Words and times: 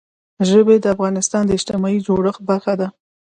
ژبې 0.49 0.75
د 0.81 0.85
افغانستان 0.95 1.43
د 1.45 1.51
اجتماعي 1.57 1.99
جوړښت 2.07 2.41
برخه 2.49 2.73
ده. 2.79 2.87